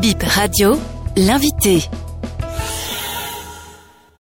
[0.00, 0.78] Bip Radio,
[1.16, 1.88] l'invité.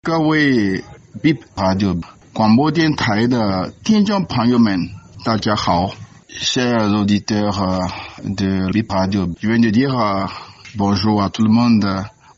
[0.01, 0.83] 各位
[1.21, 1.96] Bip Radio
[2.33, 4.90] 广播电台的听众朋友们，
[5.24, 5.92] 大家好，
[6.29, 7.87] chers auditeurs euh,
[8.23, 9.27] de Bip Radio.
[9.39, 10.25] Je viens de dire euh,
[10.75, 11.86] bonjour à tout le monde.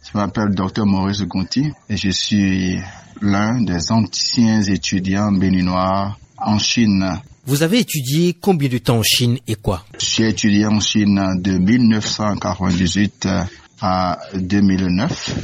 [0.04, 2.80] Je m'appelle Dr Maurice Gonti et je suis
[3.22, 7.20] l'un des anciens étudiants béninois en Chine.
[7.51, 11.59] Vous avez étudié combien de temps en Chine et quoi J'ai étudié en Chine de
[11.59, 13.27] 1998
[13.80, 15.34] à 2009.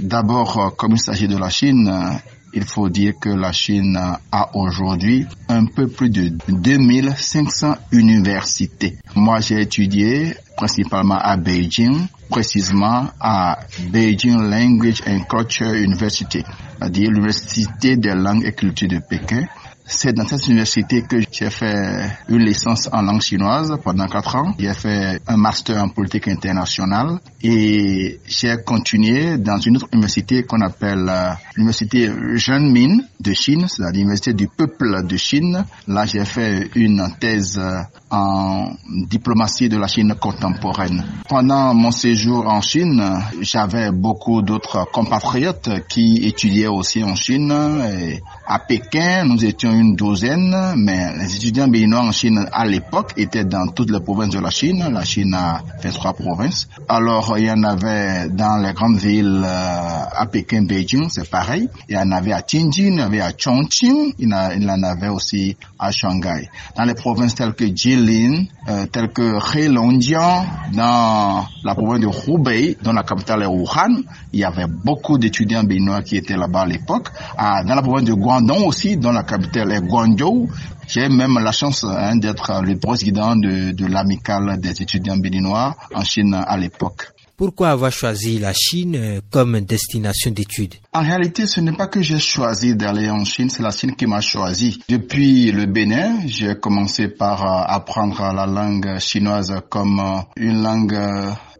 [0.00, 2.16] D'abord, euh, comme il s'agit de la Chine, euh,
[2.54, 3.98] il faut dire que la Chine
[4.30, 8.96] a aujourd'hui un peu plus de 2500 universités.
[9.16, 13.58] Moi, j'ai étudié principalement à Beijing, précisément à
[13.90, 16.44] Beijing Language and Culture University,
[16.78, 19.46] c'est-à-dire l'université des langues et cultures de Pékin.
[19.88, 24.52] C'est dans cette université que j'ai fait une licence en langue chinoise pendant quatre ans.
[24.58, 30.60] J'ai fait un master en politique internationale et j'ai continué dans une autre université qu'on
[30.60, 35.64] appelle euh, l'université Zhenmin de Chine, c'est-à-dire l'université du peuple de Chine.
[35.86, 37.80] Là, j'ai fait une thèse euh,
[38.10, 38.72] en
[39.08, 41.04] diplomatie de la Chine contemporaine.
[41.28, 43.02] Pendant mon séjour en Chine,
[43.40, 47.52] j'avais beaucoup d'autres compatriotes qui étudiaient aussi en Chine.
[47.88, 53.12] Et à Pékin, nous étions une douzaine, mais les étudiants béninois en Chine à l'époque
[53.16, 54.86] étaient dans toutes les provinces de la Chine.
[54.92, 56.68] La Chine a 23 provinces.
[56.88, 61.68] Alors, il y en avait dans les grandes villes euh, à Pékin, Beijing, c'est pareil.
[61.88, 64.82] Il y en avait à Tianjin, il y en avait à Chongqing, il y en
[64.84, 66.48] avait aussi à Shanghai.
[66.76, 72.76] Dans les provinces telles que Jilin, euh, telles que Heilongjiang, dans la province de Hubei,
[72.80, 74.02] dont la capitale est Wuhan,
[74.32, 77.08] il y avait beaucoup d'étudiants béninois qui étaient là-bas à l'époque.
[77.36, 78.35] Dans la province de Guangdong
[78.66, 80.48] aussi, dont la capitale est Guangzhou,
[80.88, 86.02] j'ai même la chance hein, d'être le président de, de l'amicale des étudiants béninois en
[86.04, 87.12] Chine à l'époque.
[87.36, 92.00] Pourquoi avoir choisi la Chine euh, comme destination d'études En réalité, ce n'est pas que
[92.00, 94.80] j'ai choisi d'aller en Chine, c'est la Chine qui m'a choisi.
[94.88, 100.96] Depuis le Bénin, j'ai commencé par euh, apprendre la langue chinoise comme euh, une langue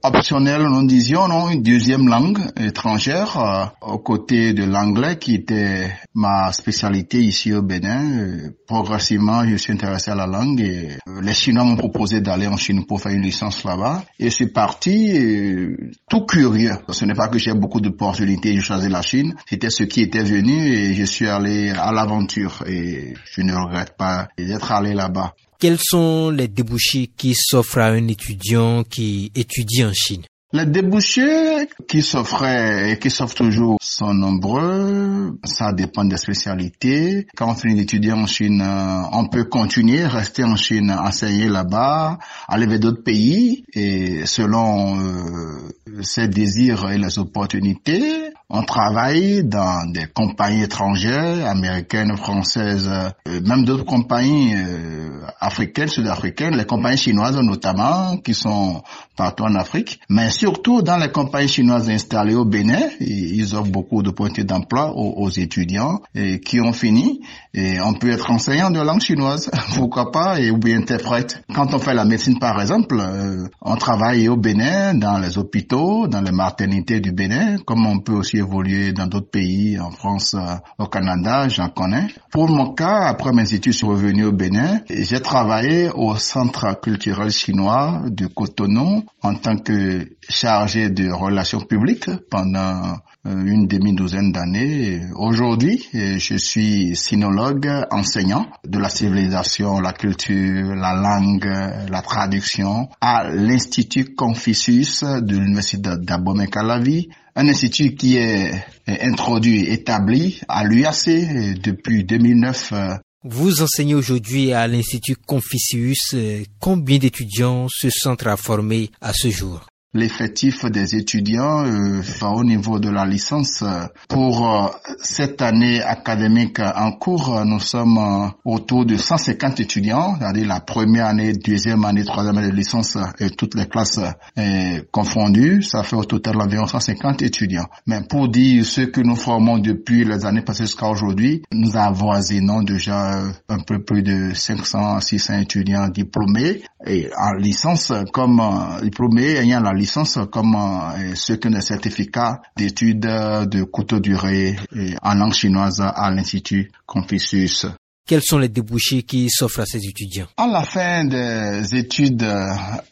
[0.09, 5.91] optionnelle, nous disions, non, une deuxième langue étrangère, euh, aux côtés de l'anglais qui était
[6.15, 8.19] ma spécialité ici au Bénin.
[8.19, 12.49] Euh, Progressivement, je suis intéressé à la langue et euh, les Chinois m'ont proposé d'aller
[12.49, 14.03] en Chine pour faire une licence là-bas.
[14.19, 15.77] Et je suis parti euh,
[16.11, 16.75] tout curieux.
[16.91, 19.35] Ce n'est pas que j'ai beaucoup d'opportunités, j'ai choisi la Chine.
[19.49, 23.97] C'était ce qui était venu et je suis allé à l'aventure et je ne regrette
[23.97, 25.35] pas d'être allé là-bas.
[25.59, 30.23] Quels sont les débouchés qui s'offrent à un étudiant qui étudie en Chine?
[30.53, 35.39] Les débouchés qui s'offraient et qui s'offrent toujours sont nombreux.
[35.45, 37.27] Ça dépend des spécialités.
[37.37, 42.19] Quand on finit d'étudier en Chine, euh, on peut continuer, rester en Chine, enseigner là-bas,
[42.47, 49.91] aller vers d'autres pays et selon euh, ses désirs et les opportunités, on travaille dans
[49.91, 57.37] des compagnies étrangères, américaines, françaises, euh, même d'autres compagnies euh, africaines, sud-africaines, les compagnies chinoises
[57.37, 58.83] notamment, qui sont
[59.17, 64.03] partout en Afrique, mais surtout dans les compagnies chinoises installées au Bénin, ils offrent beaucoup
[64.03, 66.01] d'opportunités d'emploi aux, étudiants
[66.45, 67.21] qui ont fini.
[67.55, 71.43] Et on peut être enseignant de langue chinoise, pourquoi pas, et ou bien interprète.
[71.55, 76.07] Quand on fait la médecine, par exemple, euh, on travaille au Bénin, dans les hôpitaux,
[76.07, 80.35] dans les maternités du Bénin, comme on peut aussi évoluer dans d'autres pays, en France,
[80.35, 82.07] euh, au Canada, j'en connais.
[82.31, 84.81] Pour mon cas, après mes études, je suis revenu au Bénin.
[84.89, 92.11] J'ai travaillé au Centre culturel chinois de Cotonou en tant que chargé de relations publiques
[92.31, 95.03] pendant une demi-douzaine d'années.
[95.17, 101.45] Aujourd'hui, euh, je suis sinologue, enseignant de la civilisation, la culture, la langue,
[101.91, 108.51] la traduction à l'Institut Confucius de l'Université d'Abomey-Calavi, un institut qui est
[108.89, 112.95] introduit, établi à l'UAC euh, depuis 2009 euh,
[113.25, 116.15] Vous enseignez aujourd'hui à l'Institut Confucius.
[116.15, 119.67] euh, Combien d'étudiants ce centre a formé à ce jour?
[119.95, 123.65] L'effectif des étudiants euh, au niveau de la licence.
[124.09, 124.69] Pour euh,
[125.03, 131.07] cette année académique en cours, nous sommes euh, autour de 150 étudiants, c'est-à-dire la première
[131.07, 134.01] année, deuxième année, troisième année de licence et toutes les classes
[134.39, 135.63] euh, confondues.
[135.63, 137.67] Ça fait au total environ 150 étudiants.
[137.87, 142.63] Mais pour dire ce que nous formons depuis les années passées jusqu'à aujourd'hui, nous avoisinons
[142.63, 148.81] déjà euh, un peu plus de 500 600 étudiants diplômés et en licence comme euh,
[148.83, 154.57] diplômés ayant la licence comme euh, ceux qui ont des certificats d'études de courte durée
[155.03, 157.67] en langue chinoise à l'Institut Confucius.
[158.07, 160.29] Quels sont les débouchés qui s'offrent à ces étudiants?
[160.37, 162.27] À la fin des études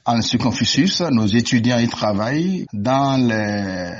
[0.05, 3.93] en Confucius, nos étudiants y travaillent dans les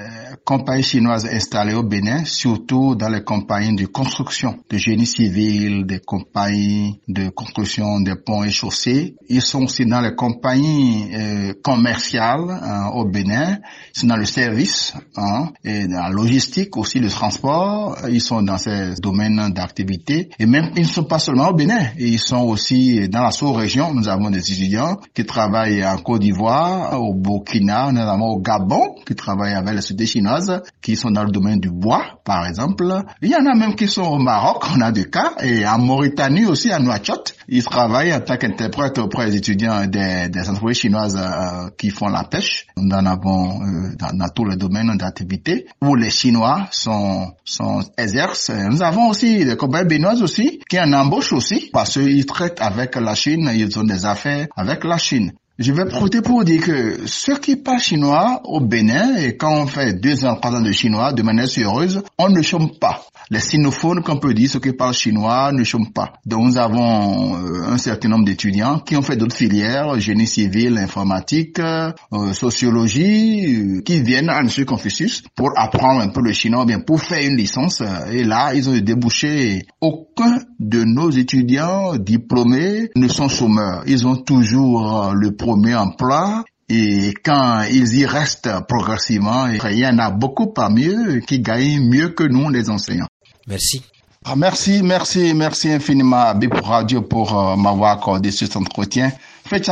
[0.45, 6.01] compagnies chinoises installées au Bénin, surtout dans les compagnies de construction, de génie civil, des
[6.01, 9.17] compagnies de construction des ponts et chaussées.
[9.29, 13.59] Ils sont aussi dans les compagnies euh, commerciales hein, au Bénin,
[13.93, 17.97] sont dans le service hein, et dans la logistique aussi, le transport.
[18.11, 22.19] Ils sont dans ces domaines d'activité et même ils sont pas seulement au Bénin, ils
[22.19, 23.95] sont aussi dans la sous-région.
[23.95, 29.15] Nous avons des étudiants qui travaillent en Côte d'Ivoire, au Burkina, notamment au Gabon, qui
[29.15, 33.03] travaillent avec la société chinoise, qui sont dans le domaine du bois, par exemple.
[33.23, 35.79] Il y en a même qui sont au Maroc, on a des cas, et en
[35.79, 37.35] Mauritanie aussi, à Nouakchott.
[37.49, 42.25] Ils travaillent en tant qu'interprète auprès des étudiants des, entreprises chinoises euh, qui font la
[42.25, 42.67] pêche.
[42.77, 47.83] Nous en avons euh, dans, dans, tous les domaines d'activité où les Chinois sont, sont
[47.99, 48.51] exercent.
[48.51, 52.97] Nous avons aussi des compagnies béninoises aussi qui en embauchent aussi parce qu'ils traitent avec
[52.97, 55.33] la Chine, ils ont des affaires avec la Chine.
[55.57, 59.67] Je vais profiter pour dire que ceux qui parlent chinois au Bénin, et quand on
[59.69, 63.05] fait deux ans, trois ans de chinois de manière sérieuse, on ne chôme pas.
[63.31, 66.15] Les sinophones, qu'on peut dire, ceux qui parlent chinois, ne chôment pas.
[66.27, 70.77] Donc nous avons euh, un certain nombre d'étudiants qui ont fait d'autres filières, génie civil,
[70.77, 71.93] informatique, euh,
[72.33, 74.49] sociologie, euh, qui viennent à M.
[74.67, 77.81] Confucius pour apprendre un peu le chinois, bien pour faire une licence.
[78.11, 79.63] Et là, ils ont débouché.
[79.81, 83.85] Aucun de nos étudiants diplômés ne sont chômeurs.
[83.87, 89.99] Ils ont toujours le premier emploi et quand ils y restent progressivement, il y en
[89.99, 93.09] a beaucoup parmi eux qui gagnent mieux que nous, les enseignants.
[93.47, 93.83] Merci.
[94.25, 99.13] Ah, merci, merci, merci infiniment à Bip Radio pour euh, m'avoir accordé cet entretien.
[99.45, 99.71] Faites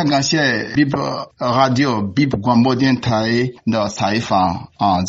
[0.77, 0.95] Bip
[1.41, 4.69] Radio, Bip Guambodien Tai de Taïfan.
[4.79, 5.01] Ah,